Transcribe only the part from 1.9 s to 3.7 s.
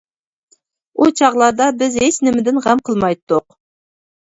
ھېچنېمىدىن غەم قىلمايتتۇق.